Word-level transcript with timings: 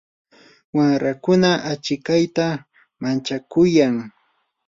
wamrakuna 0.75 1.49
achikayta 1.71 2.45
manchakuyan. 3.01 3.95